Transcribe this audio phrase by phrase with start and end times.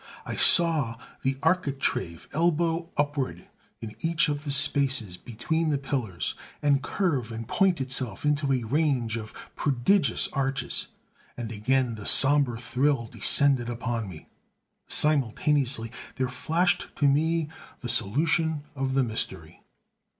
[0.25, 3.47] I saw the architrave elbow upward
[3.81, 8.63] in each of the spaces between the pillars, and curve and point itself into a
[8.63, 10.87] range of prodigious arches;
[11.37, 14.27] and again the sombre thrill descended upon me.
[14.87, 17.47] Simultaneously there flashed to me
[17.81, 19.61] the solution of the mystery.